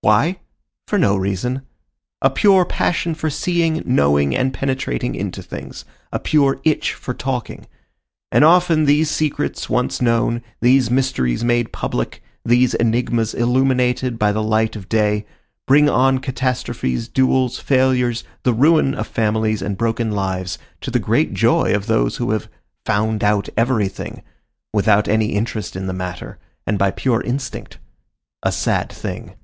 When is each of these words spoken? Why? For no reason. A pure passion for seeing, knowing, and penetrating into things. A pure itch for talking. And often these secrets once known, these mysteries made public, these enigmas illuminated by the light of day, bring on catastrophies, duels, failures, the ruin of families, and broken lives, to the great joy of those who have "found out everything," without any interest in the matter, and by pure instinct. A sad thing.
Why? 0.00 0.38
For 0.86 0.96
no 0.96 1.16
reason. 1.16 1.62
A 2.22 2.30
pure 2.30 2.64
passion 2.64 3.16
for 3.16 3.28
seeing, 3.28 3.82
knowing, 3.84 4.34
and 4.34 4.54
penetrating 4.54 5.16
into 5.16 5.42
things. 5.42 5.84
A 6.12 6.20
pure 6.20 6.60
itch 6.62 6.92
for 6.94 7.12
talking. 7.12 7.66
And 8.30 8.44
often 8.44 8.84
these 8.84 9.10
secrets 9.10 9.68
once 9.68 10.00
known, 10.00 10.44
these 10.60 10.88
mysteries 10.88 11.42
made 11.42 11.72
public, 11.72 12.22
these 12.44 12.74
enigmas 12.76 13.34
illuminated 13.34 14.20
by 14.20 14.30
the 14.30 14.42
light 14.42 14.76
of 14.76 14.88
day, 14.88 15.26
bring 15.66 15.90
on 15.90 16.20
catastrophies, 16.20 17.08
duels, 17.08 17.58
failures, 17.58 18.22
the 18.44 18.54
ruin 18.54 18.94
of 18.94 19.08
families, 19.08 19.60
and 19.60 19.76
broken 19.76 20.12
lives, 20.12 20.58
to 20.82 20.92
the 20.92 21.00
great 21.00 21.34
joy 21.34 21.74
of 21.74 21.86
those 21.86 22.18
who 22.18 22.30
have 22.30 22.48
"found 22.86 23.24
out 23.24 23.48
everything," 23.56 24.22
without 24.72 25.08
any 25.08 25.32
interest 25.32 25.74
in 25.74 25.88
the 25.88 25.92
matter, 25.92 26.38
and 26.68 26.78
by 26.78 26.92
pure 26.92 27.20
instinct. 27.22 27.78
A 28.44 28.52
sad 28.52 28.92
thing. 28.92 29.34